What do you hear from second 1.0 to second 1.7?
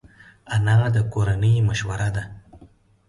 کورنۍ